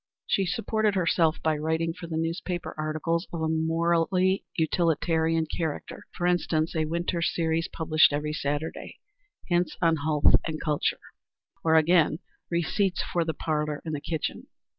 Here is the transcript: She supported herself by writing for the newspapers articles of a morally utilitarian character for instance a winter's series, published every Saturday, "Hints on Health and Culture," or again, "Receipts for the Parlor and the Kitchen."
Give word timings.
She 0.25 0.47
supported 0.47 0.95
herself 0.95 1.37
by 1.43 1.55
writing 1.59 1.93
for 1.93 2.07
the 2.07 2.17
newspapers 2.17 2.73
articles 2.75 3.27
of 3.31 3.41
a 3.43 3.47
morally 3.47 4.43
utilitarian 4.55 5.45
character 5.45 6.07
for 6.17 6.25
instance 6.25 6.75
a 6.75 6.85
winter's 6.85 7.31
series, 7.35 7.67
published 7.67 8.11
every 8.11 8.33
Saturday, 8.33 8.97
"Hints 9.47 9.77
on 9.79 9.97
Health 9.97 10.33
and 10.43 10.59
Culture," 10.59 11.01
or 11.63 11.75
again, 11.75 12.17
"Receipts 12.49 13.03
for 13.13 13.23
the 13.23 13.35
Parlor 13.35 13.79
and 13.85 13.93
the 13.93 14.01
Kitchen." 14.01 14.47